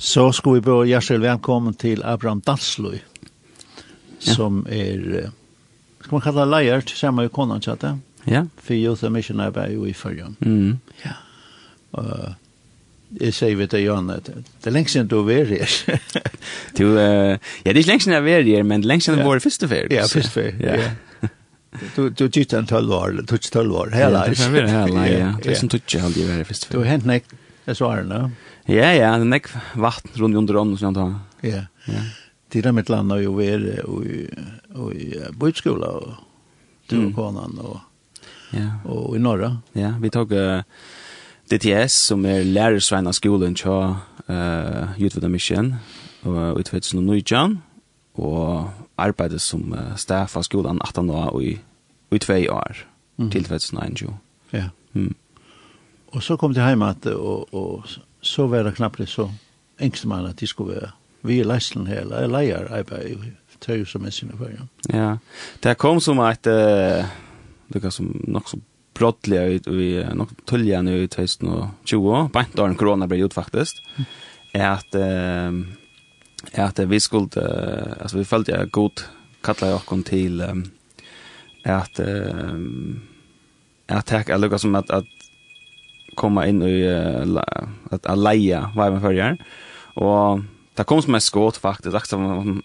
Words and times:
Så 0.00 0.32
skal 0.32 0.54
vi 0.54 0.60
börja 0.60 0.90
hjärtligt 0.90 1.20
välkommen 1.20 1.74
till 1.74 2.02
Abraham 2.04 2.40
Dalslöj. 2.40 3.04
Ja. 4.18 4.34
Som 4.34 4.66
är, 4.70 5.30
ska 6.00 6.10
man 6.10 6.20
kalla 6.20 6.44
lejare 6.44 6.82
tillsammans 6.82 7.24
med 7.24 7.32
konan, 7.32 7.62
så 7.62 7.70
att? 7.70 7.84
Ja. 8.24 8.46
För 8.56 8.74
Youth 8.74 9.04
and 9.04 9.12
Mission 9.12 9.40
är 9.40 9.68
ju 9.68 9.88
i 9.88 9.94
följande. 9.94 10.36
Mm. 10.40 10.78
Ja. 11.02 11.10
Uh, 11.98 12.32
jeg 13.20 13.34
sier 13.34 13.56
vi 13.58 13.66
til 13.66 13.82
Jan 13.82 14.10
at 14.14 14.28
det 14.30 14.70
er 14.70 14.72
lengst 14.72 14.94
siden 14.94 15.08
du 15.10 15.28
er 15.28 15.44
her. 15.44 15.72
du, 16.78 16.84
uh, 16.84 17.00
ja, 17.02 17.36
det 17.64 17.74
er 17.74 17.82
ikke 17.82 17.90
lengst 17.90 18.04
siden 18.04 18.24
jeg 18.24 18.38
er 18.38 18.46
her, 18.46 18.62
men 18.62 18.86
lengst 18.86 19.10
siden 19.10 19.20
ja. 19.20 19.26
vår 19.26 19.42
første 19.44 19.68
ferie. 19.68 19.90
Ja, 19.98 20.06
første 20.06 20.30
ferie, 20.30 20.78
ja. 20.80 21.28
Du 21.96 22.08
du 22.08 22.28
tyckte 22.28 22.58
en 22.58 22.66
12 22.66 22.92
år, 22.92 23.20
touch 23.26 23.50
12 23.52 23.72
år. 23.72 23.90
Hela. 23.92 24.24
Ja, 24.24 24.30
det 24.30 24.36
kan 24.36 24.52
väl 24.52 24.68
hela, 24.68 25.08
ja. 25.08 25.34
Det 25.42 25.50
är 25.50 25.54
som 25.54 25.68
touch 25.68 25.96
hade 25.96 26.20
ju 26.20 26.26
varit 26.26 26.46
först. 26.46 26.70
Du 26.70 26.78
har 26.78 26.84
hänt 26.84 27.04
nek. 27.04 27.24
Det 27.64 27.74
så 27.74 27.90
är. 27.90 28.30
Ja, 28.70 28.90
ja, 28.94 29.14
det 29.18 29.26
er 29.26 29.30
nekk 29.32 29.48
vatten 29.82 30.14
rundt 30.20 30.38
under 30.38 30.58
ånden, 30.60 30.78
sånn 30.78 30.98
at 31.00 31.46
Ja, 31.46 31.64
ja. 31.90 32.02
Tida 32.50 32.72
mitt 32.74 32.90
land 32.90 33.10
har 33.10 33.20
jo 33.22 33.32
vært 33.36 33.84
i 34.94 35.06
bøytskola, 35.38 35.90
og 36.00 36.90
du 36.90 36.96
og 37.06 37.14
konan, 37.14 37.54
og, 37.62 37.78
ja. 38.54 38.66
og 38.90 39.14
i 39.14 39.22
Norra. 39.22 39.52
Ja, 39.78 39.92
vi 40.02 40.10
tok 40.10 40.34
uh, 40.34 40.62
DTS, 41.50 41.94
som 42.10 42.26
er 42.26 42.46
lærersvein 42.46 43.06
av 43.06 43.14
skolen 43.14 43.54
til 43.58 43.94
uh, 44.26 44.98
Jutvidda 44.98 45.30
Mission, 45.30 45.76
og 46.26 46.58
i 46.58 46.66
2019, 46.66 47.60
og 48.18 48.70
arbeidet 49.00 49.40
som 49.42 49.70
uh, 49.70 49.94
staff 49.96 50.36
av 50.36 50.46
skolen 50.46 50.82
18 50.82 51.10
år, 51.10 51.30
og 51.30 51.46
i, 51.46 51.56
i 52.10 52.22
tvei 52.22 52.44
år, 52.50 52.84
mm. 53.22 53.30
til 53.30 53.46
2019. 53.46 54.18
Ja. 54.58 54.68
Mm. 54.94 55.14
Og 56.10 56.22
så 56.26 56.34
kom 56.36 56.54
de 56.54 56.66
hjemme 56.66 56.90
at, 56.90 57.06
og, 57.14 57.54
og 57.54 57.86
så 58.20 58.46
var 58.46 58.64
det 58.66 58.76
knappt 58.76 59.08
så 59.08 59.30
engste 59.80 60.08
man 60.08 60.26
at 60.26 60.40
de 60.40 60.46
skulle 60.46 60.74
være. 60.74 60.90
Vi 61.22 61.40
er 61.40 61.48
leislen 61.48 61.86
her, 61.86 62.00
eller 62.00 62.28
leier 62.28 62.68
arbeid, 62.72 63.24
tar 63.60 63.76
tøy 63.76 63.84
som 63.84 64.02
mest 64.02 64.22
innenfor. 64.22 64.52
Ja, 64.92 65.16
det 65.62 65.76
kom 65.78 66.00
som 66.00 66.20
et, 66.24 66.46
uh, 66.46 67.04
det 67.72 67.82
var 67.82 67.92
som 67.92 68.12
nok 68.24 68.48
så 68.48 68.60
brottelig, 68.96 69.60
vi 69.66 69.90
i 70.00 70.04
nok 70.14 70.32
tulja 70.48 70.82
nu 70.82 71.02
i 71.02 71.08
2020, 71.08 72.28
bant 72.32 72.56
då 72.56 72.74
corona 72.74 73.06
blev 73.06 73.24
ut 73.24 73.36
er 74.52 74.72
at, 74.72 74.94
att 76.54 76.78
er 76.78 76.82
at 76.82 76.90
vi 76.90 76.98
skulle 76.98 77.28
altså 78.00 78.18
vi 78.18 78.24
følte 78.24 78.52
jeg 78.52 78.70
god 78.70 79.06
kalla 79.44 79.70
jag 79.70 79.80
kon 79.86 80.00
at, 80.00 80.66
att 81.64 82.00
at, 83.88 84.12
att 84.12 84.26
ta 84.26 84.36
lucka 84.36 84.58
som 84.58 84.74
at, 84.74 84.90
at 84.90 85.04
komma 86.16 86.46
in 86.46 86.62
i 86.62 86.88
uh, 86.88 87.42
att 87.90 88.06
at 88.06 88.18
leja 88.18 88.70
vad 88.76 88.92
man 88.92 89.00
förjar. 89.00 89.38
Och 89.94 90.40
det 90.74 90.84
kom 90.84 91.02
som 91.02 91.14
en 91.14 91.20
skåt 91.20 91.56
faktiskt 91.56 91.94
akkurat 91.94 92.08
som 92.08 92.62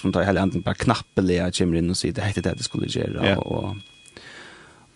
som 0.00 0.12
tar 0.12 0.22
hele 0.22 0.40
handen 0.40 0.62
på 0.62 0.74
knappen 0.74 1.26
där 1.26 1.50
kommer 1.50 1.76
inn 1.76 1.90
og 1.90 1.96
sier 1.96 2.12
det 2.12 2.22
heter 2.22 2.42
det 2.42 2.58
det 2.58 2.64
skulle 2.64 2.88
gjøre. 2.88 3.24
yeah. 3.24 3.38
Og, 3.38 3.76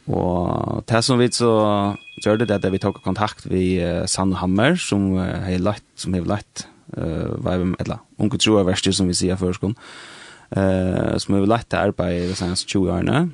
og 0.06 0.84
det 0.88 1.02
som 1.04 1.18
vi 1.18 1.30
så 1.30 1.96
gjorde 2.24 2.46
det 2.46 2.54
att 2.54 2.72
vi 2.72 2.78
tok 2.78 3.02
kontakt 3.02 3.46
med 3.46 4.00
uh, 4.00 4.06
Sandhammer 4.06 4.76
som 4.76 5.16
har 5.16 5.58
lagt 5.58 5.84
som 5.96 6.14
har 6.14 6.20
lagt 6.20 6.68
eh 6.96 7.52
er 7.52 7.58
vi 7.58 7.74
eller 7.78 7.98
unge 8.18 8.38
tror 8.38 8.64
verste, 8.64 8.92
som 8.92 9.08
vi 9.08 9.14
ser 9.14 9.52
skolen, 9.52 9.76
eh 10.56 11.18
som 11.18 11.34
har 11.34 11.46
lagt 11.46 11.70
det 11.70 11.78
arbeid 11.78 12.30
i 12.30 12.34
sen 12.34 12.56
20 12.56 12.92
årene 12.92 13.30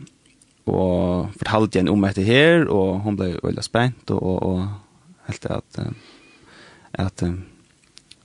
og 0.70 1.32
fortalte 1.41 1.80
henne 1.80 1.92
om 1.92 2.05
etter 2.06 2.27
her, 2.27 2.66
og 2.70 3.02
hun 3.06 3.16
ble 3.18 3.32
veldig 3.42 3.64
spent, 3.66 4.10
og, 4.14 4.22
og, 4.22 4.42
og 4.46 5.27
helt 5.28 5.46
at, 5.50 5.80
at, 6.92 7.24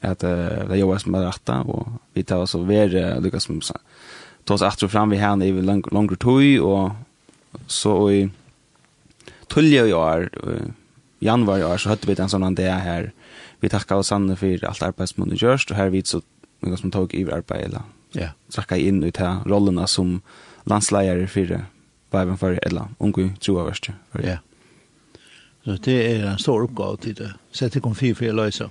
at, 0.02 0.26
det 0.70 0.80
jobbet 0.80 1.04
som 1.04 1.18
er 1.18 1.28
rette, 1.28 1.60
og 1.66 1.98
vi 2.14 2.24
tar 2.24 2.44
oss 2.46 2.56
og 2.58 2.68
være, 2.70 3.18
lykkes 3.26 3.50
som 3.50 3.62
ta 3.62 4.56
oss 4.56 4.66
etter 4.66 4.88
og 4.88 4.94
frem 4.94 5.14
vi 5.14 5.22
henne 5.22 5.48
i 5.48 5.56
langere 5.66 6.20
tog, 6.22 6.46
og 6.62 7.64
så 7.68 7.96
i 8.14 8.22
tullje 9.50 9.88
i 9.90 9.96
år, 9.96 10.30
januar 11.24 11.60
i 11.60 11.66
år, 11.66 11.82
så 11.82 11.94
hadde 11.94 12.08
vi 12.08 12.18
den 12.18 12.30
sånn 12.30 12.56
det 12.56 12.70
her, 12.70 13.12
vi 13.60 13.70
takka 13.74 13.98
oss 13.98 14.12
Sanne 14.12 14.36
for 14.38 14.68
alt 14.70 14.84
arbeid 14.86 15.10
som 15.10 15.24
hun 15.24 15.34
har 15.34 15.42
gjørst, 15.42 15.72
og 15.72 15.80
her 15.80 15.90
vidt 15.90 16.12
så 16.12 16.22
noen 16.62 16.78
som 16.78 16.94
tog 16.94 17.14
i 17.18 17.26
arbeid, 17.26 17.72
eller 17.72 17.88
yeah. 18.18 18.36
trakka 18.54 18.78
inn 18.78 19.02
ut 19.02 19.18
her 19.22 19.42
rollene 19.50 19.88
som 19.90 20.20
landsleier 20.70 21.24
i 21.24 21.30
fire 21.30 21.64
Bibelen 22.12 22.38
för 22.38 22.60
eller 22.64 22.86
ungu 22.98 23.36
tror 23.36 23.74
jag. 24.12 24.26
Ja. 24.26 24.38
Så 25.66 25.72
det 25.84 26.16
är 26.16 26.26
en 26.26 26.38
stor 26.38 26.64
uppgåva 26.64 26.98
till 26.98 27.14
det. 27.14 27.34
Sätt 27.52 27.74
det 27.74 27.80
kom 27.80 27.96
fyra 27.96 28.16
för 28.16 28.34
lösa. 28.34 28.70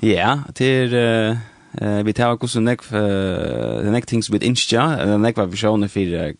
Ja, 0.00 0.42
det 0.54 0.64
är 0.64 1.38
Uh, 1.82 2.02
vi 2.02 2.12
tar 2.12 2.32
också 2.32 2.60
näck 2.60 2.82
för 2.82 3.82
the 3.82 3.90
next 3.90 4.08
things 4.08 4.30
with 4.30 4.46
insta 4.46 4.80
and 4.80 5.10
the 5.10 5.18
nek 5.18 5.36
var 5.36 5.46
visjoner 5.46 5.88
for 5.88 6.00
för 6.00 6.34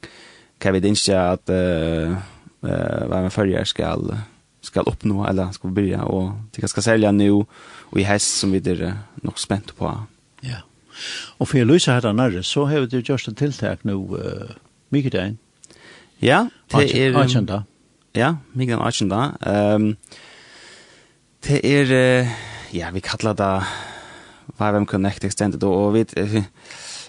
kan 0.59 0.73
vi 0.73 0.81
at 0.81 1.33
att 1.33 1.49
eh 1.49 2.17
vad 3.09 3.23
vi 3.23 3.31
följer 3.31 3.65
skal, 3.65 4.17
skal 4.61 4.85
uppnå 4.87 5.27
eller 5.27 5.53
ska 5.53 5.69
börja 5.69 6.03
och 6.03 6.31
det 6.51 6.69
ska 6.69 6.83
sälja 6.83 7.13
nu 7.13 7.31
och 7.91 8.01
i 8.01 8.03
häst 8.03 8.39
som 8.39 8.53
vi 8.53 8.61
det 8.61 8.95
nok 9.15 9.39
spent 9.39 9.77
på. 9.77 10.07
Ja. 10.41 10.57
Och 11.39 11.49
för 11.49 11.65
lösa 11.65 11.93
här 11.93 12.13
nærre, 12.13 12.43
så 12.43 12.65
har 12.65 12.81
vi 12.81 12.97
gjort 12.97 13.29
ett 13.29 13.37
tilltag 13.37 13.79
nu 13.83 13.93
uh, 13.93 14.51
mycket 14.89 15.13
där. 15.13 15.37
Ja, 16.23 16.47
det 16.73 16.91
er... 16.97 17.17
Akjenta. 17.21 17.63
Ja, 18.17 18.35
Mikael 18.55 18.81
Archenda. 18.81 19.37
Um, 19.77 19.97
det 21.45 21.61
er... 21.65 22.27
Ja, 22.75 22.91
vi 22.91 23.01
kallar 23.01 23.37
det 23.37 23.65
Vivem 24.59 24.87
Connect 24.87 25.25
Extended, 25.25 25.63
og 25.65 25.95
vi... 25.95 26.05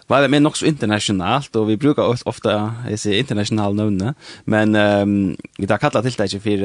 Var 0.08 0.22
det 0.22 0.30
med 0.32 0.40
nok 0.40 0.56
så 0.56 0.66
internationalt, 0.66 1.56
og 1.56 1.68
vi 1.68 1.76
brukar 1.76 2.04
ofte 2.26 2.54
disse 2.88 3.12
internationale 3.18 3.76
nøvnene, 3.76 4.14
men 4.46 4.76
um, 4.76 5.36
vi 5.60 5.68
tar 5.68 5.78
kallat 5.78 6.04
til 6.04 6.16
det 6.18 6.34
ikke 6.34 6.44
for 6.46 6.64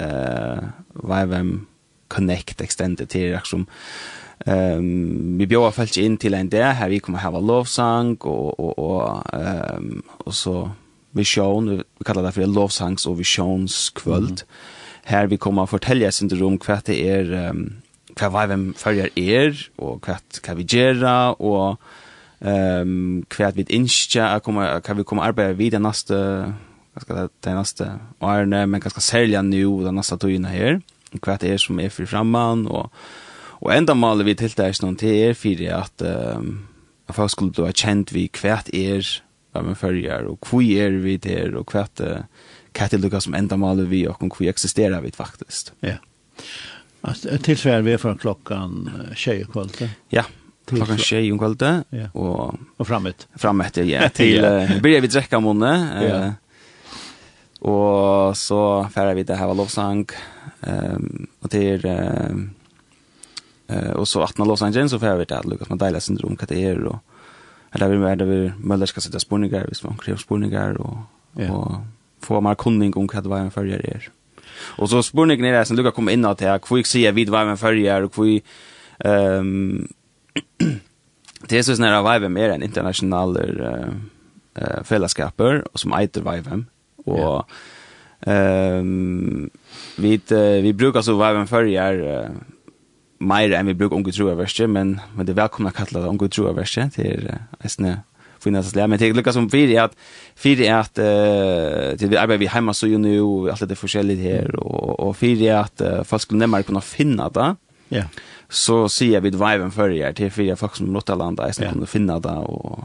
uh, 0.00 1.10
Vivem 1.10 1.66
Connect 2.08 2.60
Extended 2.60 3.06
til 3.06 3.36
som 3.44 3.68
Ehm 4.46 5.38
vi 5.38 5.46
bjöd 5.46 5.74
folk 5.74 5.96
in 5.96 6.16
till 6.16 6.34
en 6.34 6.48
där 6.48 6.72
här 6.72 6.88
vi 6.88 7.00
kommer 7.00 7.18
ha 7.18 7.40
lovsång 7.40 8.16
och 8.20 8.60
och 8.60 8.78
och 8.78 9.34
ehm 9.34 10.02
och 10.08 10.34
så 10.34 10.70
vision, 11.12 11.68
vi 11.98 12.04
kallar 12.04 12.22
det 12.22 12.34
for 12.34 12.46
lovsangs- 12.46 13.06
og 13.06 13.18
visionskvöld. 13.18 14.42
Mm. 14.42 14.48
Her 15.04 15.26
vi 15.26 15.36
kommer 15.36 15.62
att 15.62 15.70
fortelle 15.70 16.08
oss 16.08 16.22
ikke 16.22 16.44
om 16.44 16.58
hva 16.58 16.80
det 16.86 16.98
er, 17.08 17.50
um, 17.50 17.82
hva 18.14 18.28
vi 18.28 18.46
hvem 18.46 18.74
følger 18.74 19.08
er, 19.16 19.56
og 19.78 20.00
hva, 20.04 20.18
hva 20.44 20.54
vi 20.54 20.64
gjør, 20.64 21.04
og 21.40 21.78
um, 22.40 23.24
hva 23.30 23.50
vi 23.54 23.64
innskjer, 23.68 24.40
hva 24.44 24.96
vi 24.96 25.04
kommer 25.04 25.32
å 25.32 25.52
vid 25.56 25.72
den 25.72 25.82
neste, 25.82 26.14
hva 26.92 27.02
skal 27.02 27.16
det, 27.16 27.26
det 27.44 27.56
neste 27.56 27.88
årene, 28.20 28.66
men 28.66 28.80
hva 28.80 28.90
skal 28.90 29.02
særlig 29.02 29.42
nå, 29.42 29.82
den 29.84 29.98
neste 29.98 30.18
togene 30.20 30.52
her, 30.52 30.80
hva 31.20 31.38
det 31.40 31.50
er 31.50 31.58
som 31.58 31.80
er 31.80 31.90
for 31.90 32.06
framman 32.06 32.68
og, 32.70 32.92
og 33.60 33.72
enda 33.74 33.94
maler 33.94 34.24
vi 34.24 34.36
til 34.38 34.52
det 34.56 34.68
er 34.68 34.76
sånn, 34.76 34.96
er 35.02 35.34
for 35.34 35.64
at, 35.74 36.04
um, 36.36 36.68
at 37.08 37.16
folk 37.16 37.34
skulle 37.34 37.56
bli 37.56 37.72
kjent 37.72 38.14
vi 38.14 38.28
hva 38.40 38.60
er, 38.72 39.08
samstarv 39.60 39.66
med 39.66 39.78
följer 39.78 40.24
och 40.24 40.46
hur 40.50 40.62
är 40.62 40.90
vi 40.90 41.16
där 41.16 41.54
och 41.54 41.66
kvart 41.66 42.00
katte 42.72 42.98
lukka 42.98 43.20
som 43.20 43.34
enda 43.34 43.56
maler 43.56 43.84
vi 43.84 44.08
och 44.08 44.38
hur 44.38 44.48
existerar 44.48 45.00
vi 45.02 45.10
faktiskt. 45.10 45.72
Ja. 45.80 45.94
Alltså 47.02 47.38
tillsvär 47.38 47.82
vi 47.82 47.98
från 47.98 48.18
klockan 48.18 48.90
20 49.14 49.44
kvällen. 49.44 49.90
Ja. 50.08 50.24
Klockan 50.66 50.98
20 50.98 51.38
kvällen 51.38 51.84
och 52.12 52.54
och 52.76 52.86
framåt. 52.86 53.28
Framåt 53.36 53.76
ja 53.76 54.08
till 54.14 54.42
börjar 54.82 55.00
vi 55.00 55.08
dricka 55.08 55.40
månne. 55.40 55.88
Ja. 56.02 56.32
Och 57.60 58.36
så 58.36 58.88
färdar 58.94 59.14
vi 59.14 59.22
det 59.22 59.36
här 59.36 59.46
var 59.46 59.54
lovsang 59.54 60.06
ehm 60.62 61.26
och 61.42 61.50
till 61.50 61.84
ehm 61.84 62.50
och 63.94 64.08
så 64.08 64.22
att 64.22 64.38
när 64.38 64.46
Los 64.46 64.62
Angeles 64.62 64.90
så 64.90 64.98
färrar 64.98 65.18
vi 65.18 65.24
det 65.24 65.42
Lucas 65.44 65.68
Mandela 65.68 66.00
syndrom 66.00 66.36
katter 66.36 66.84
och 66.86 66.98
eller 67.74 67.88
vi 67.88 68.06
er 68.06 68.18
det 68.18 68.28
vi 68.28 68.40
møller 68.58 68.86
skal 68.90 69.02
sette 69.02 69.20
spårningar, 69.22 69.68
hvis 69.68 69.84
man 69.84 69.98
krever 69.98 70.18
spårningar 70.18 70.80
og, 70.82 71.04
ja. 71.38 71.50
og 71.54 71.84
få 72.24 72.40
mer 72.40 72.58
kunning 72.58 72.96
om 72.96 73.06
hva 73.10 73.22
det 73.22 73.30
var 73.30 73.44
en 73.44 73.54
følger 73.54 73.84
er. 73.84 74.10
Og 74.76 74.90
så 74.90 75.02
spurningen 75.04 75.46
er 75.46 75.58
det 75.58 75.66
som 75.68 75.76
Luka 75.76 75.90
kom 75.90 76.08
in 76.08 76.24
att 76.24 76.40
hvor 76.40 76.76
jeg 76.76 76.86
sier 76.86 77.10
ser 77.10 77.12
vid 77.12 77.28
vad 77.28 77.48
en 77.48 77.56
følger 77.56 78.02
og 78.02 78.10
hvor 78.10 78.40
um, 79.04 79.88
det 81.48 81.58
er 81.58 81.62
sånn 81.62 81.84
at 81.84 82.04
Vivem 82.04 82.36
er 82.36 82.54
en 82.54 82.62
internasjonal 82.62 83.36
uh, 83.36 83.94
uh, 84.60 84.82
fellesskaper 84.84 85.62
som 85.74 85.92
eiter 85.92 86.22
Vivem 86.22 86.66
og 87.06 87.46
yeah. 88.28 88.80
um, 88.80 89.50
vi, 89.96 90.20
uh, 90.32 90.62
vi 90.62 90.72
brukar 90.72 91.00
så 91.00 91.16
Vivem 91.16 91.46
en 91.48 92.00
uh, 92.04 92.36
mer 93.20 93.52
enn 93.52 93.68
vi 93.68 93.76
bruker 93.76 93.98
unge 93.98 94.14
troa 94.16 94.34
verste, 94.38 94.66
men, 94.66 94.98
men 95.14 95.26
det 95.26 95.34
er 95.34 95.42
velkomna 95.42 95.72
det 95.72 96.06
unge 96.08 96.30
troa 96.32 96.54
verste 96.56 96.88
til 96.96 97.28
eisne 97.60 98.00
finnes 98.40 98.72
det. 98.72 98.86
Men 98.88 98.98
det 98.98 99.08
er 99.08 99.16
lukka 99.16 99.34
som 99.36 99.48
fire 99.52 99.74
er 99.74 99.88
at, 99.88 99.96
fire 100.38 100.66
er 100.66 100.78
at 100.78 101.00
uh, 101.00 101.98
til 102.00 102.12
vi 102.12 102.18
arbeider 102.20 102.44
vi 102.44 102.50
heima 102.52 102.74
så 102.76 102.88
jo 102.88 103.00
nu, 103.00 103.12
og 103.24 103.50
alt 103.52 103.66
det 103.66 103.76
er 103.76 103.82
forskjellig 103.82 104.18
her, 104.22 104.50
og, 104.58 104.96
og 105.00 105.14
fire 105.18 105.50
er 105.50 105.58
at 105.60 105.84
uh, 105.84 106.00
folk 106.08 106.24
skulle 106.24 106.40
nemmere 106.40 106.66
kunne 106.68 106.84
finne 106.84 107.28
det. 107.34 107.50
Ja. 107.90 108.06
Så 108.50 108.82
sier 108.90 109.22
vi 109.22 109.34
viben 109.34 109.70
før 109.74 109.92
jeg 109.94 110.16
til 110.18 110.32
fire 110.34 110.56
folk 110.58 110.78
som 110.78 110.90
Rottaland 110.94 111.40
eisne 111.44 111.68
yeah. 111.68 111.76
kunne 111.76 111.90
finne 111.90 112.18
det, 112.22 112.36
og 112.48 112.84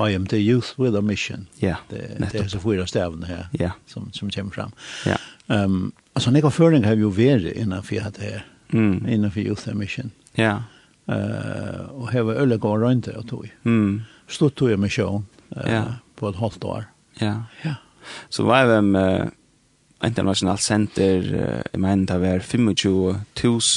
I 0.00 0.14
am 0.14 0.26
the 0.30 0.38
youth 0.38 0.78
with 0.78 0.96
a 0.96 1.02
mission. 1.02 1.48
Ja, 1.60 1.76
yeah, 1.90 2.30
Det 2.30 2.40
er 2.40 2.48
så 2.48 2.60
fyra 2.62 2.86
stavene 2.86 3.26
her 3.26 3.48
yeah. 3.60 3.72
som, 3.86 4.08
som 4.12 4.30
kommer 4.30 4.52
fram. 4.52 4.72
Ja. 5.06 5.16
Yeah. 5.50 5.64
Um, 5.64 5.92
altså, 6.14 6.30
nekka 6.30 6.48
føring 6.54 6.86
har 6.86 6.94
jo 6.94 7.10
vært 7.10 7.50
innanfor 7.56 8.06
det 8.14 8.22
her 8.22 8.46
mm. 8.72 9.08
innanför 9.08 9.40
Youth 9.40 9.74
Mission. 9.74 10.10
Ja. 10.32 10.62
Eh 11.06 11.80
och 11.90 12.10
här 12.10 12.22
var 12.22 12.34
öle 12.34 12.56
går 12.56 12.78
runt 12.78 13.04
det 13.04 13.16
och 13.16 13.28
tog. 13.28 13.54
Mm. 13.64 14.02
Stod 14.28 14.54
tog 14.54 14.70
jag 14.70 14.78
med 14.78 14.92
show 14.92 15.22
ja. 15.48 15.84
på 16.14 16.28
ett 16.28 16.36
halvt 16.36 16.64
år. 16.64 16.84
Ja. 17.18 17.42
Ja. 17.62 17.74
Så 18.28 18.44
var 18.44 18.64
det 18.64 18.82
med 18.82 19.30
internationalt 20.04 20.60
center 20.60 21.34
uh, 21.34 21.60
jeg 21.72 21.80
mener 21.80 22.06
det 22.06 22.18
var 22.18 22.40
25 22.40 22.74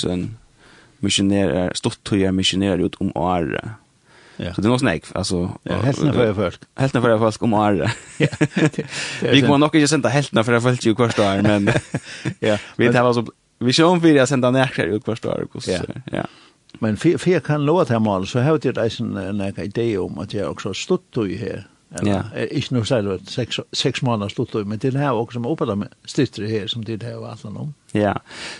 000 0.05 0.29
missionärer 0.99 1.73
stod 1.73 2.03
tog 2.03 2.19
jag 2.19 2.33
missionärer 2.33 2.85
ut 2.85 2.95
om 2.95 3.11
året. 3.15 3.65
Ja. 4.37 4.53
Så 4.53 4.61
det 4.61 4.67
er 4.67 4.71
nog 4.71 4.79
snakk, 4.79 5.11
alltså 5.15 5.49
ja, 5.63 5.75
hälften 5.81 6.13
för 6.13 6.33
folk. 6.33 6.59
Hälften 6.77 7.01
for 7.01 7.17
folk 7.19 7.43
om 7.43 7.53
året. 7.53 7.91
Ja. 8.17 8.27
Vi 9.31 9.41
kommer 9.41 9.57
nog 9.57 9.75
inte 9.75 9.87
sända 9.87 10.09
hälften 10.09 10.43
for 10.43 10.59
folk 10.59 10.85
i 10.85 10.95
kvarstår 10.95 11.41
men 11.41 11.69
ja, 12.39 12.57
vi 12.77 12.91
tar 12.93 13.03
oss 13.03 13.17
Vi 13.59 13.73
ser 13.73 13.85
om 13.85 13.99
vi 13.99 14.17
har 14.17 14.25
sendt 14.25 14.53
näkrar 14.53 14.85
ut 14.85 15.03
kvar 15.03 15.15
står 15.15 15.47
Ja. 15.65 15.81
ja. 16.11 16.25
Men 16.79 16.97
för 16.97 17.17
för 17.17 17.39
kan 17.39 17.65
lova 17.65 17.85
här 17.89 17.99
mål, 17.99 18.27
så 18.27 18.39
har 18.39 18.57
det 18.57 18.77
alltså 18.77 19.03
en 19.03 19.59
idé 19.59 19.97
om 19.97 20.19
att 20.19 20.33
jag 20.33 20.51
också 20.51 20.73
stått 20.73 21.17
i 21.17 21.35
här. 21.35 21.67
Ja. 22.01 22.23
Ikke 22.49 22.73
noe 22.73 22.87
særlig 22.89 23.19
at 23.19 23.29
seks, 23.29 23.59
seks 23.73 24.01
måneder 24.01 24.31
slutt, 24.33 24.55
men 24.65 24.79
det 24.81 24.95
er 24.95 25.11
også 25.11 25.37
som 25.37 25.45
oppholder 25.45 25.77
med 25.77 25.91
styrtere 26.09 26.49
her, 26.49 26.67
som 26.67 26.83
det 26.83 27.03
er 27.03 27.13
jo 27.13 27.25
alt 27.29 27.45
om. 27.45 27.73
Ja, 27.93 28.15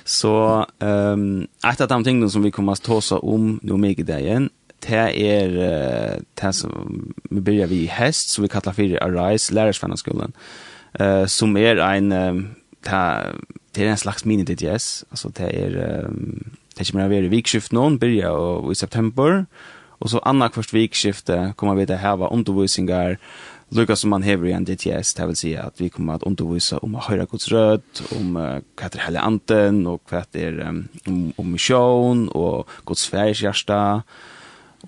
så 0.05 0.65
um, 0.79 1.47
et 1.65 1.81
av 1.81 1.89
de 1.89 2.03
tingene 2.03 2.29
som 2.29 2.43
vi 2.45 2.51
kommer 2.53 2.77
til 2.77 2.93
å 2.93 3.01
ta 3.01 3.17
om 3.23 3.55
nå 3.63 3.77
meg 3.81 3.99
i 3.99 4.05
dag 4.05 4.21
igjen, 4.21 4.49
det 4.85 5.05
er 5.17 6.19
det 6.37 6.51
som 6.53 7.13
vi 7.31 7.39
begynner 7.39 7.71
vi 7.71 7.85
i 7.85 7.89
hest, 7.89 8.35
som 8.35 8.43
vi 8.43 8.51
kallar 8.51 8.75
for 8.77 8.97
Arise, 9.01 9.53
lærersvennaskolen, 9.55 10.35
uh, 10.99 11.25
som 11.25 11.57
er 11.57 11.81
en... 11.81 12.11
Um, 12.11 12.43
ta 12.83 13.33
det 13.73 13.85
är 13.85 13.89
en 13.89 13.97
slags 13.97 14.25
mini 14.25 14.43
DTS 14.43 15.05
alltså 15.09 15.29
det 15.29 15.49
är 15.49 16.05
um, 16.05 16.57
det 16.77 16.87
kommer 16.89 17.05
å 17.05 17.11
være 17.11 17.29
vikskift 17.29 17.73
någon 17.73 17.99
begynner 18.01 18.31
och 18.33 18.71
i 18.71 18.75
september. 18.75 19.45
Och 20.03 20.09
så 20.09 20.19
andra 20.19 20.49
kvart 20.49 20.73
vikskifte 20.73 21.53
kommer 21.55 21.75
vi 21.75 21.93
att 21.93 22.01
ha 22.01 22.29
undervisningar. 22.29 23.17
Lukka 23.69 23.95
som 23.95 24.09
man 24.09 24.23
hever 24.23 24.47
i 24.47 24.51
en 24.51 24.65
DTS, 24.65 25.13
det 25.13 25.25
vil 25.27 25.35
si 25.35 25.55
at 25.57 25.79
vi 25.81 25.89
kommer 25.89 26.13
at 26.13 26.23
undervisa 26.23 26.77
om 26.85 26.93
å 26.93 27.01
høre 27.07 27.25
Guds 27.25 27.47
rød, 27.49 27.81
om 28.13 28.35
uh, 28.37 28.59
hva 28.77 28.89
er 28.91 29.05
hele 29.07 29.23
anten, 29.23 29.79
og 29.89 30.03
hva 30.11 30.21
er 30.37 30.59
um, 30.67 30.83
om 31.41 31.47
misjon, 31.49 32.27
og 32.37 32.69
Guds 32.85 33.07
færs 33.09 33.41
hjerte, 33.41 33.79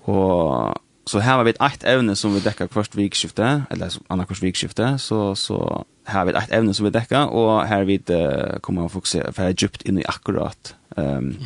og 0.04 0.78
så 1.06 1.18
här 1.18 1.36
har 1.36 1.44
vi 1.44 1.50
ett 1.50 1.84
ämne 1.84 2.16
som 2.16 2.34
vi 2.34 2.40
täcker 2.40 2.68
först 2.70 2.94
vikskifte 2.94 3.62
eller 3.70 3.92
andra 4.08 4.26
kurs 4.26 4.42
vikskifte 4.42 4.98
så 4.98 5.34
så 5.34 5.84
här 6.04 6.18
har 6.18 6.26
vi 6.26 6.32
ett 6.32 6.52
ämne 6.52 6.74
som 6.74 6.84
vi 6.84 6.92
täcker 6.92 7.28
och 7.28 7.62
här 7.62 7.84
vi 7.84 8.02
uh, 8.10 8.58
kommer 8.58 8.86
att 8.86 8.92
fokusera 8.92 9.32
för 9.32 9.54
djupt 9.62 9.82
in 9.82 9.98
i 9.98 10.04
akkurat 10.04 10.74
ehm 10.96 11.16
um, 11.16 11.36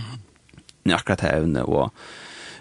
i 0.85 0.93
akkurat 0.93 1.21
här 1.21 1.37
ämne 1.37 1.63
och 1.63 1.95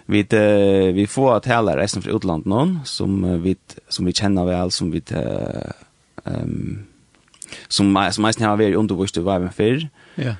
vi 0.06 0.20
uh, 0.20 0.94
vi 0.94 1.06
får 1.06 1.36
att 1.36 1.46
hela 1.46 1.76
resten 1.76 2.02
från 2.02 2.16
utlandet 2.16 2.46
någon 2.46 2.80
som 2.84 3.42
vi 3.42 3.56
som 3.88 4.04
vi 4.04 4.12
känner 4.12 4.44
väl 4.44 4.70
som 4.70 4.90
vi 4.90 5.02
ehm 5.10 5.72
um, 6.24 6.86
som 7.68 8.08
som 8.12 8.22
mest 8.22 8.40
har 8.40 8.56
varit 8.56 8.76
undervisst 8.76 9.16
i 9.16 9.20
varven 9.20 9.52
för. 9.52 9.88
Ja. 10.14 10.22
Yeah 10.22 10.34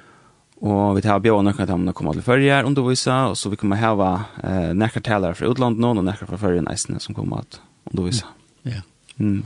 Og 0.61 0.97
vi 0.99 1.01
tar 1.01 1.23
bjøa 1.25 1.41
nøkken 1.45 1.65
til 1.65 1.73
ham 1.73 1.89
å 1.89 1.95
komme 1.97 2.13
til 2.13 2.25
førjer, 2.25 2.67
undervisa, 2.69 3.31
og 3.31 3.37
så 3.41 3.49
vi 3.49 3.57
kommer 3.61 3.81
hava 3.81 4.11
eh, 4.45 4.73
nekker 4.77 5.01
talere 5.05 5.39
fra 5.39 5.49
utlandet 5.49 5.81
nå, 5.81 5.95
og 5.97 6.05
nekker 6.05 6.29
fra 6.29 6.41
førjer 6.41 6.67
neisene 6.67 7.01
som 7.01 7.17
kommer 7.17 7.47
til 7.49 7.63
undervisa. 7.89 8.29
Ja. 8.69 8.83
Mm. 9.17 9.41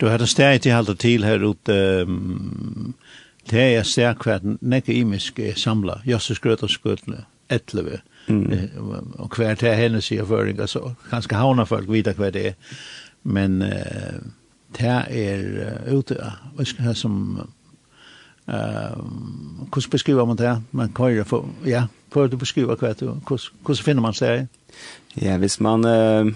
Du 0.00 0.10
har 0.10 0.20
det 0.20 0.28
stedet 0.28 0.66
jeg 0.66 0.76
halte 0.76 0.96
til 1.00 1.24
her 1.24 1.40
ute, 1.40 1.78
um, 2.04 2.92
det 3.48 3.64
er 3.78 3.88
stedet 3.88 4.20
hva 4.24 4.36
nekker 4.60 4.92
imisk 4.92 5.40
er 5.40 5.56
samlet, 5.56 6.04
Jøsse 6.04 6.34
och 6.34 6.62
og 6.62 6.70
Skrøtle, 6.70 7.24
Etleve, 7.48 8.00
mm. 8.28 8.70
og 9.18 9.36
hver 9.36 9.54
til 9.54 9.74
henne 9.74 10.00
sier 10.00 10.24
føringer, 10.24 10.66
så 10.66 10.94
kanskje 11.10 11.36
havner 11.36 11.64
folk 11.64 11.88
vite 11.88 12.12
hva 12.12 12.30
det 12.30 12.46
er, 12.46 12.54
men 13.22 13.62
eh, 13.62 14.20
det 14.76 15.04
er 15.08 15.94
ute, 15.94 16.16
hva 16.54 16.64
skal 16.64 16.84
jeg 16.84 16.96
som 16.96 17.48
Ehm 18.48 19.66
hur 19.74 19.88
beskriver 19.90 20.26
man 20.26 20.36
det? 20.36 20.62
Man 20.70 20.88
kan 20.92 21.12
ju 21.12 21.24
få 21.24 21.44
ja, 21.64 21.88
för 22.10 22.28
du 22.28 22.36
beskriva 22.36 22.76
kvätt 22.76 23.02
hur 23.02 23.16
hur 23.66 23.74
finner 23.74 24.02
man 24.02 24.14
sig? 24.14 24.46
Ja, 25.14 25.36
visst 25.36 25.60
man 25.60 25.84
Uh, 25.84 26.32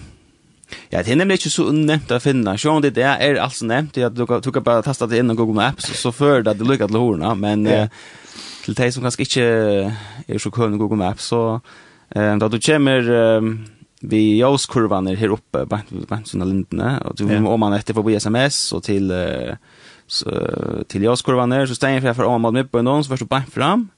Ja, 0.91 1.01
det 1.01 1.11
er 1.11 1.15
nemlig 1.15 1.39
ikke 1.39 1.49
så 1.49 1.71
nevnt 1.73 2.11
å 2.11 2.19
finne. 2.21 2.53
Sjån 2.57 2.81
det 2.81 2.97
er, 2.97 3.17
er 3.17 3.39
alt 3.41 3.53
så 3.53 4.25
kan- 4.27 4.41
du 4.41 4.51
kan 4.51 4.63
bare 4.63 4.83
tasta 4.83 5.07
det 5.07 5.17
inn 5.17 5.29
og 5.31 5.37
Google 5.37 5.55
Maps, 5.55 5.83
så 5.97 6.11
før 6.11 6.43
det 6.43 6.59
lykket 6.61 6.89
til 6.89 6.99
hårene. 6.99 7.35
Men 7.35 7.89
til 8.63 8.75
de 8.75 8.91
som 8.91 9.03
kanskje 9.03 9.25
ikke 9.25 9.95
er 10.27 10.37
så 10.37 10.51
kønne 10.51 10.77
Google 10.77 10.97
Maps, 10.97 11.23
så 11.31 11.59
da 12.13 12.47
du 12.47 12.59
kommer 12.59 13.65
vi 14.01 14.39
jåskurvan 14.39 15.07
her 15.17 15.31
oppe, 15.31 15.65
bare 15.65 15.83
sånne 16.23 16.45
lindene, 16.45 16.99
og 17.05 17.17
du 17.17 17.25
må 17.25 17.57
man 17.57 17.73
etter 17.73 17.93
forbi 17.93 18.15
sms 18.15 18.73
og 18.73 18.83
til 18.83 19.11
uh, 19.11 19.55
så, 20.09 20.31
till 20.87 21.03
jag 21.03 21.17
skulle 21.17 21.35
vara 21.35 21.45
ner 21.45 21.65
så 21.65 21.75
stänger 21.75 22.01
jag 22.01 22.15
för 22.15 22.23
om 22.23 22.41
mot 22.41 22.53
mig 22.53 22.63
på 22.63 22.81
någon 22.81 23.03
så 23.03 23.09
först 23.09 23.29
på 23.29 23.41
fram. 23.51 23.89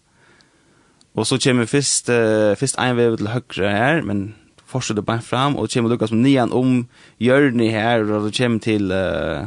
Och 1.14 1.28
så 1.28 1.40
kommer 1.40 1.66
först 1.66 2.10
uh, 2.10 2.56
först 2.56 2.78
en 2.78 2.96
väg 2.96 3.18
till 3.18 3.28
höger 3.28 3.70
här 3.70 4.02
men 4.02 4.34
fortsätter 4.66 5.02
bara 5.02 5.22
fram 5.22 5.56
och 5.56 5.72
kommer 5.72 5.90
Lucas 5.90 6.10
som 6.10 6.22
nian 6.22 6.52
om 6.52 6.88
Jörni 7.18 7.70
här 7.70 8.12
och 8.12 8.24
då 8.24 8.32
kommer 8.32 8.60
till 8.60 8.92
uh, 8.92 8.98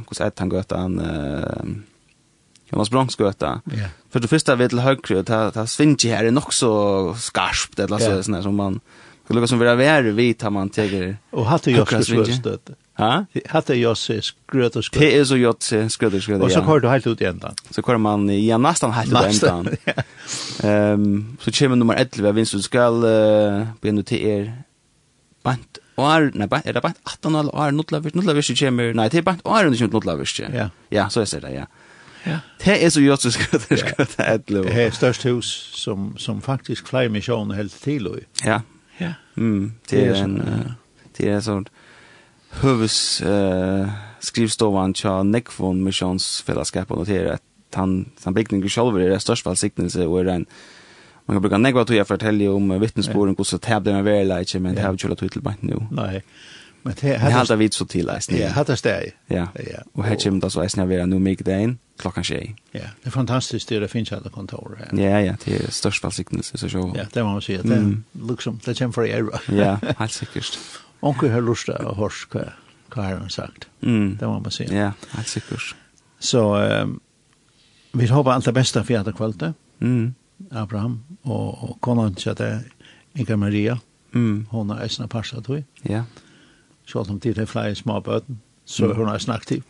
hur 0.09 0.15
säger 0.15 0.33
han 0.37 0.51
götan 0.51 1.01
uh, 1.01 1.65
Jonas 2.71 2.91
Bronsgöta. 2.91 3.61
Yeah. 3.73 3.91
För 4.11 4.21
det 4.21 4.29
första 4.29 4.55
vet 4.55 4.71
till 4.71 4.79
höger 4.79 5.23
ta 5.23 5.51
ta 5.51 5.67
svinge 5.67 6.09
här 6.09 6.25
är 6.25 6.31
nog 6.31 6.55
så 6.55 7.15
skarpt 7.15 7.79
eller 7.79 7.99
så 7.99 8.11
yeah. 8.11 8.23
sån 8.23 8.43
som 8.43 8.57
man 8.57 8.81
Lucas 9.27 9.51
som 9.51 9.59
vill 9.59 9.69
vara 9.69 10.01
vid 10.01 10.39
tar 10.39 10.51
man 10.51 10.69
teger. 10.71 11.17
Och 11.31 11.47
hade 11.47 11.71
jag 11.71 12.05
skulle 12.05 12.33
stöta. 12.33 12.73
Ha? 12.95 13.25
Hatt 13.51 13.71
er 13.75 13.79
Josse 13.81 14.21
skrøt 14.23 14.77
og 14.79 14.85
skrøt. 14.87 15.01
Det 15.03 15.09
er 15.19 15.25
så 15.27 15.39
Josse 15.39 15.81
skrøt 15.91 16.15
og 16.15 16.23
skrøt, 16.23 16.39
ja. 16.39 16.45
Og 16.47 16.53
så 16.55 16.63
kvar 16.63 16.83
du 16.83 16.89
helt 16.89 17.07
ut 17.11 17.23
i 17.25 17.27
enda. 17.27 17.51
Så 17.75 17.83
kvar 17.83 17.99
man, 17.99 18.29
ja, 18.31 18.59
nesten 18.63 18.95
helt 18.95 19.15
ut 19.15 19.25
i 19.25 19.33
enda. 19.33 20.05
um, 20.95 21.09
så 21.43 21.55
kommer 21.59 21.81
nummer 21.81 21.99
11, 21.99 22.27
jeg 22.27 22.37
vinst 22.39 22.55
du 22.55 22.63
skal 22.63 23.01
uh, 23.03 23.65
begynne 23.83 24.05
til 24.07 24.29
er 24.31 24.53
bant 25.45 25.81
og 25.95 26.07
er, 26.11 26.31
nei, 26.35 26.47
bant, 26.51 26.67
er 26.67 26.75
det 26.75 26.83
bant 26.83 26.99
18 27.07 27.37
eller 27.39 27.55
år, 27.55 27.75
nutlavisk, 27.75 28.17
nutlavisk 28.19 28.59
kommer, 28.59 28.95
nei, 28.99 29.09
det 29.13 29.21
er 29.21 29.27
bant 29.27 29.43
og 29.47 29.59
er 29.59 29.69
det 29.71 29.79
kommer 29.79 29.99
nutlavisk, 30.01 30.41
ja. 30.43 30.69
Ja, 30.91 31.09
så 31.11 31.23
jeg 31.23 31.31
ser 31.31 31.45
det, 31.45 31.53
ja. 31.55 31.67
Ja. 32.25 32.39
Det 32.63 32.79
er 32.81 32.91
så 32.91 33.03
Josse 33.05 33.31
skrøt 33.35 33.67
og 33.71 33.83
skrøt, 33.83 34.17
det 34.19 34.65
er 34.71 34.95
størst 34.95 35.27
hus 35.29 35.51
som, 35.77 36.15
som 36.19 36.41
faktisk 36.43 36.89
flere 36.91 37.13
misjoner 37.15 37.59
helt 37.59 37.75
til, 37.83 38.11
ja. 38.11 38.25
Ja. 38.47 38.61
Ja. 39.01 39.13
Mm, 39.35 39.73
det 39.91 40.03
er 40.07 40.23
en, 40.23 40.37
det 41.19 41.31
er 41.31 41.41
sånn, 41.43 41.67
hövs 42.63 43.21
eh 43.21 43.89
skrivstovan 44.25 44.95
tja 44.95 45.23
Neckvon 45.23 45.85
Missions 45.85 46.43
fällskap 46.43 46.91
och 46.91 46.99
notera 46.99 47.33
att 47.35 47.43
han 47.75 48.11
han 48.25 48.35
byggningen 48.35 48.69
själv 48.69 48.97
är 48.97 49.09
det 49.09 49.21
största 49.21 49.51
välsignelse 49.51 50.07
och 50.07 50.21
är 50.21 50.25
en 50.25 50.47
man 51.27 51.35
kan 51.35 51.43
bruka 51.43 51.59
negva 51.59 51.85
till 51.85 52.01
att 52.01 52.09
fortälja 52.09 52.53
om 52.53 52.81
vittnesbörden 52.81 53.35
hur 53.39 53.45
så 53.45 53.59
tävde 53.59 53.93
med 53.93 54.05
väl 54.05 54.39
like 54.39 54.59
men 54.61 54.75
det 54.75 54.83
har 54.83 54.89
ju 54.89 55.09
inte 55.15 55.29
till 55.29 55.43
bant 55.43 55.63
nu. 55.63 55.87
Nej. 55.91 56.23
Men 56.83 56.95
det 57.01 57.17
hade 57.17 57.35
hade 57.35 57.57
vi 57.57 57.71
så 57.71 57.87
till 57.87 58.07
läst. 58.07 58.33
Ja, 58.33 58.49
hade 58.49 58.77
det. 58.83 59.11
Ja. 59.27 59.49
Ja. 59.55 59.79
Och 59.93 60.05
hade 60.05 60.17
ju 60.17 60.31
det 60.31 60.51
så 60.51 60.63
läst 60.63 60.77
när 60.77 60.87
vi 60.87 61.07
nu 61.07 61.19
mycket 61.19 61.47
dagen 61.47 61.79
klockan 61.99 62.25
6. 62.25 62.53
Ja, 62.73 62.81
det 63.03 63.09
är 63.09 63.11
fantastiskt 63.11 63.69
det 63.69 63.89
finns 63.89 64.13
alla 64.13 64.31
kontor 64.31 64.79
här. 64.79 65.03
Ja, 65.03 65.21
ja, 65.21 65.37
det 65.45 65.57
är 65.57 65.71
största 65.71 66.07
välsignelse 66.09 66.59
så 66.59 66.69
så. 66.69 66.93
Ja, 66.97 67.05
det 67.13 67.23
måste 67.23 67.23
man 67.23 67.43
säga. 67.43 67.63
Det 67.63 68.29
liksom 68.29 68.61
det 68.65 68.81
är 68.81 68.93
för 68.93 69.07
era. 69.07 69.41
Ja, 69.49 69.79
helt 69.99 70.13
säkert 70.13 70.59
onkel 71.05 71.31
har 71.31 71.41
lust 71.41 71.69
att 71.69 71.97
horska 71.97 72.53
vad 72.95 73.05
han 73.05 73.31
sagt. 73.31 73.69
Mm. 73.83 74.17
Det 74.21 74.27
må 74.27 74.41
man 74.41 74.51
säger. 74.51 74.83
Ja, 74.83 74.93
helt 75.11 75.29
säkert. 75.29 75.75
Så 76.19 76.63
eh, 76.63 76.87
vi 77.93 78.07
hoppas 78.07 78.35
allt 78.35 78.45
det 78.45 78.53
bästa 78.53 78.85
för 78.85 78.95
att 78.95 79.17
kvällte. 79.17 79.55
Mm. 79.81 80.15
Abraham 80.51 81.05
och, 81.23 81.71
och 81.71 81.81
konan 81.81 82.17
heter 82.27 82.61
Inga 83.13 83.37
Maria. 83.37 83.79
Mm. 84.15 84.47
Hon 84.51 84.71
har 84.71 84.81
äsna 84.81 85.09
passat 85.09 85.45
då. 85.45 85.63
Ja. 85.83 86.05
Så 86.87 87.01
att 87.01 87.09
de 87.09 87.21
tid 87.21 87.39
är 87.39 87.47
fler 87.47 87.75
små 87.75 88.01
böten. 88.01 88.41
Så 88.65 88.85
mm. 88.85 88.97
hon 88.97 89.09
är 89.09 89.17
äsna 89.17 89.35
aktiv. 89.35 89.63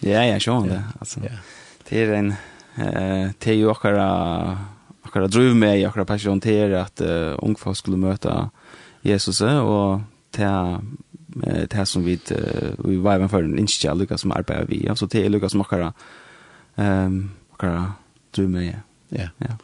Ja, 0.00 0.24
ja, 0.24 0.40
så 0.40 0.52
hon 0.52 0.68
det. 0.68 0.84
Alltså. 0.98 1.20
Ja. 1.20 1.30
Det 1.88 2.02
är 2.02 2.12
en 2.12 2.30
eh 2.76 3.30
det 3.38 3.46
är 3.46 3.54
ju 3.54 3.70
akkurat, 3.70 4.58
akkurat 5.02 5.30
driv 5.30 5.56
med 5.56 5.86
akkurat 5.86 6.08
passion 6.08 6.40
till 6.40 6.74
att 6.74 7.00
uh, 7.00 7.34
ungfolk 7.38 7.76
skulle 7.76 7.96
möta 7.96 8.50
Jesus 9.02 9.40
och 9.40 10.00
til 10.32 10.76
det 11.72 11.88
som 11.88 12.04
vi 12.04 12.18
vi 12.84 12.96
var 12.96 13.18
med 13.18 13.28
for 13.28 13.44
en 13.44 13.58
innskjell 13.58 13.98
Lukas 13.98 14.20
som 14.20 14.32
arbeider 14.32 14.66
vi 14.68 14.88
så 14.94 15.06
det 15.06 15.24
er 15.24 15.28
Lukas 15.28 15.52
som 15.52 15.60
akkurat 15.60 15.94
um, 16.76 17.30
akkurat 17.54 17.98
drømmer 18.36 18.60
med 18.60 18.74
ja 19.12 19.28
ja 19.40 19.56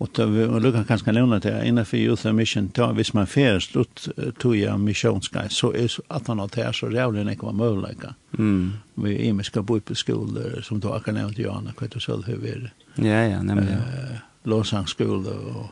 Og 0.00 0.08
då 0.12 0.26
vi 0.26 0.44
och 0.44 0.60
Lukas 0.60 0.86
kan 0.86 0.98
ska 0.98 1.12
nämna 1.12 1.38
det 1.38 1.66
innan 1.66 1.84
för 1.84 1.96
youth 1.96 2.32
mission 2.32 2.70
då 2.74 2.92
vis 2.92 3.12
man 3.12 3.26
för 3.26 3.60
slut 3.60 4.08
tog 4.38 4.56
jag 4.56 4.80
missionsgrej 4.80 5.46
så 5.50 5.74
är 5.74 5.88
så 5.88 6.02
att 6.08 6.26
han 6.26 6.38
har 6.38 6.48
det 6.54 6.72
så 6.72 6.90
jävligt 6.90 7.26
nek 7.26 7.42
var 7.42 7.52
möjligt. 7.52 8.04
Mm. 8.38 8.72
Vi 8.94 9.28
är 9.28 9.32
med 9.32 9.44
ska 9.44 9.62
bo 9.62 9.80
på 9.80 9.94
skolor 9.94 10.60
som 10.62 10.80
då 10.80 11.00
kan 11.00 11.14
nämna 11.14 11.32
Johanna 11.32 11.72
kvitt 11.72 11.96
och 11.96 12.02
själv 12.02 12.24
hur 12.26 12.36
vi 12.36 12.50
är. 12.50 12.72
Ja 12.94 13.24
ja, 13.24 13.42
nämligen. 13.42 13.78
Eh, 13.78 14.16
Låsangskola 14.42 15.30
och 15.30 15.66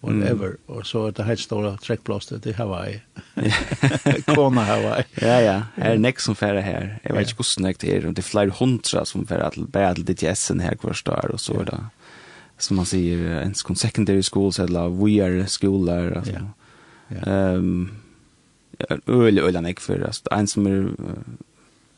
whatever 0.00 0.46
mm. 0.46 0.58
och 0.66 0.86
så 0.86 1.06
att 1.06 1.16
det 1.16 1.22
helt 1.24 1.40
stora 1.40 1.76
träckplåster 1.76 2.38
till 2.38 2.54
Hawaii. 2.54 3.00
Kona 4.26 4.64
Hawaii. 4.64 5.04
ja 5.20 5.40
ja, 5.40 5.62
Her 5.76 5.94
er 5.94 5.98
nek 5.98 6.20
som 6.20 6.34
færre 6.34 6.62
her. 6.62 6.98
Jeg 7.04 7.16
vet 7.16 7.32
ikke 7.32 7.42
hvordan 7.42 7.66
nek 7.68 7.80
det 7.80 7.94
er. 7.94 8.08
Det 8.08 8.18
er 8.18 8.28
flere 8.28 8.56
hundra 8.60 9.04
som 9.04 9.26
færre 9.26 9.50
til 9.50 9.66
bare 9.66 9.94
til 9.94 10.06
DTS-en 10.08 10.60
her 10.60 10.76
hver 10.80 10.92
står 10.92 11.32
Og 11.32 11.40
så 11.40 11.60
er 11.60 11.64
det, 11.64 11.80
Som 12.58 12.76
man 12.76 12.86
sier, 12.86 13.42
en 13.42 13.54
skon 13.54 13.76
secondary 13.76 14.20
schools 14.22 14.58
eller 14.58 14.88
we 14.88 15.22
are 15.24 15.46
skolor 15.46 16.16
alltså. 16.16 16.32
Ehm 16.32 16.52
ja. 17.10 17.26
ja. 17.26 17.56
um, 17.56 17.90
öl 19.06 19.38
öl 19.38 19.62
näck 19.62 19.80
för 19.80 20.00
alltså 20.00 20.22
en 20.30 20.46
som 20.46 20.66
er... 20.66 20.92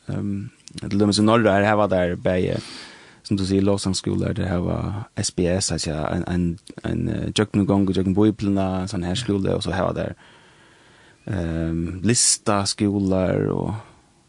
um, 0.05 0.49
det 0.73 0.93
lömmer 0.93 1.13
så 1.13 1.21
her, 1.21 1.61
her 1.61 1.75
var 1.75 1.87
där 1.87 2.15
bäge 2.15 2.57
som 3.23 3.37
du 3.37 3.45
sier, 3.45 3.61
Lawson 3.61 3.93
School 3.93 4.19
det 4.19 4.47
her 4.47 4.57
var 4.57 5.03
SBS 5.15 5.71
alltså 5.71 5.91
en 5.91 6.23
en 6.27 6.59
en 6.83 7.33
jöknu 7.35 7.65
gång 7.65 7.87
och 7.87 7.95
jöknu 7.95 8.31
en 8.59 8.87
sånn 8.87 9.03
her 9.03 9.15
skole, 9.15 9.55
og 9.55 9.63
så 9.63 9.71
her 9.71 9.83
var 9.83 9.93
där. 9.93 10.15
um, 11.25 12.01
lista 12.03 12.65
skolor 12.65 13.47
och 13.47 13.73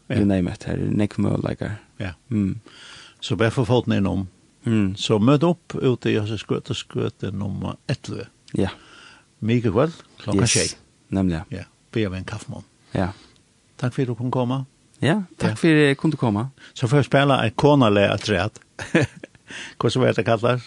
ja. 0.07 0.15
you 0.15 0.25
name 0.25 0.53
it 0.53 0.63
här 0.63 0.77
Nick 0.77 1.17
Muller. 1.17 1.75
Ja. 1.97 2.09
Mm. 2.31 2.59
Så 3.19 3.35
bara 3.35 3.51
för 3.51 3.65
foten 3.65 4.03
ner 4.03 4.09
om. 4.09 4.27
Mm. 4.63 4.95
Så 4.95 5.19
möt 5.19 5.43
upp 5.43 5.75
ute 5.75 6.09
i 6.09 6.13
Jösse 6.13 6.37
skötte 6.37 6.73
skötte 6.73 7.31
nummer 7.31 7.75
11. 7.87 8.25
Ja. 8.53 8.69
Mikael, 9.39 9.91
klockan 10.17 10.47
6. 10.47 10.77
Nämligen. 11.07 11.41
Ja. 11.49 11.63
Vi 11.91 12.03
har 12.03 12.15
en 12.15 12.23
kaffemån. 12.23 12.63
Ja. 12.91 13.09
Tack 13.75 13.93
för 13.93 14.01
att 14.01 14.07
du 14.07 14.15
kom 14.15 14.31
komma. 14.31 14.65
Ja, 15.01 15.21
takk 15.39 15.57
for 15.59 15.67
at 15.67 15.87
jeg 15.89 15.97
kunne 15.97 16.17
komme. 16.17 16.47
Så 16.73 16.87
får 16.87 16.97
jeg 16.97 17.05
spille 17.09 17.37
en 17.43 17.55
konale 17.59 18.07
av 18.11 18.19
treet. 18.23 18.59
Hvordan 19.79 20.01
vet 20.05 20.15
det 20.19 20.25
kallet? 20.25 20.61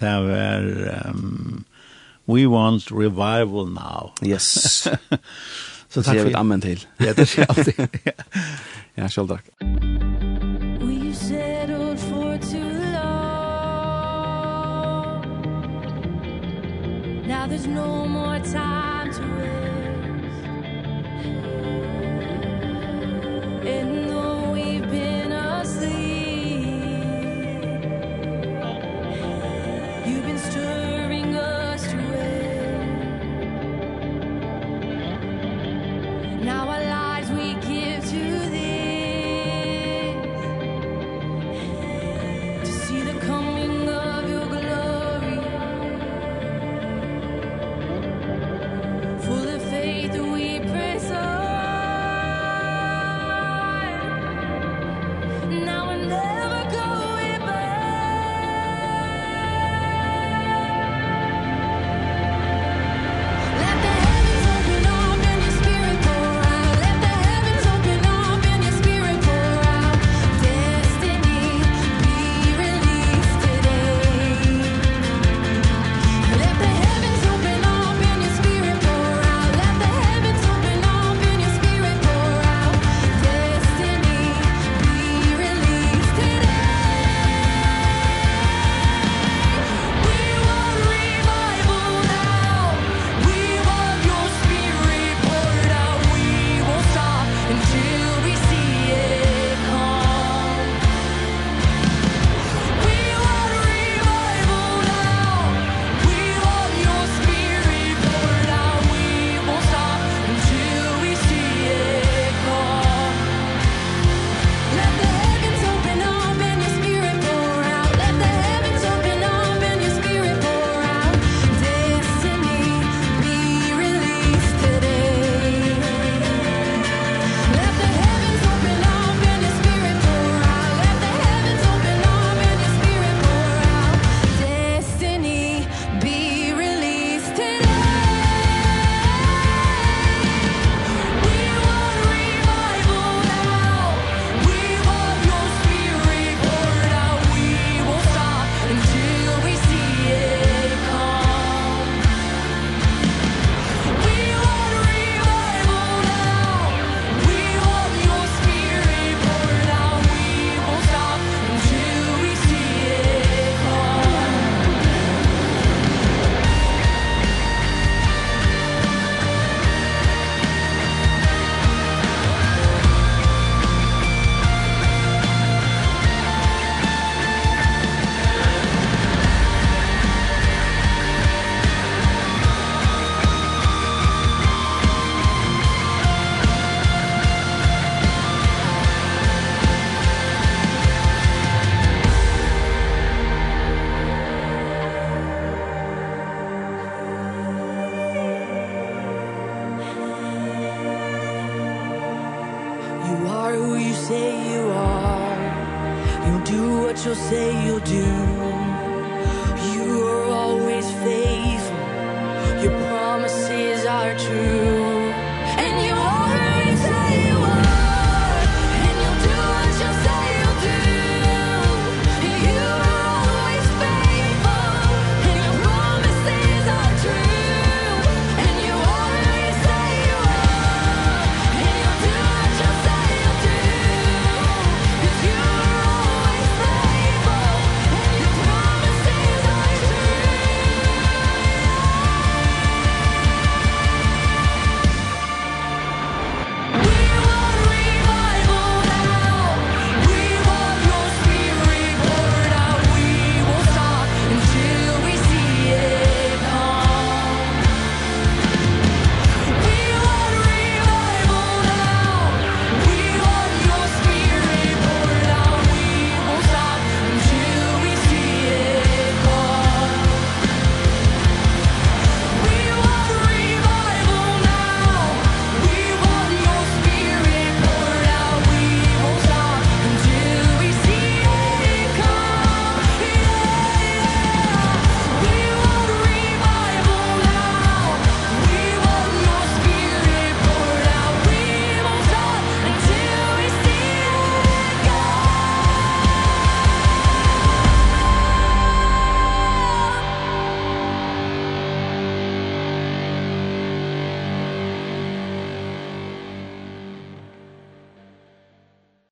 Det 0.00 0.14
var... 0.28 0.62
Um, 1.08 1.64
we 2.26 2.46
want 2.46 2.90
revival 2.90 3.66
now. 3.66 4.12
Yes. 4.22 4.88
Så 5.88 6.02
takk 6.02 6.18
for... 6.18 6.24
Det 6.24 6.36
ammen 6.36 6.60
til. 6.60 6.86
ja, 7.00 7.12
det 7.12 7.28
sier 7.28 7.46
alltid. 7.52 7.88
ja, 8.96 9.08
selv 9.08 9.28
takk. 9.28 9.44
We 10.82 11.14
settled 11.14 11.98
for 12.00 12.36
too 12.42 12.72
long? 12.92 13.16
Now 17.26 17.46
there's 17.46 17.66
no 17.66 18.06
more 18.06 18.40
time 18.40 18.95
Now 36.46 36.68
I 36.70 36.75